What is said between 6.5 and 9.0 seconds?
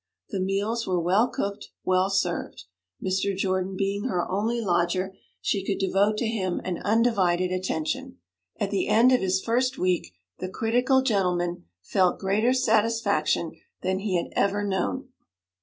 an undivided attention. At the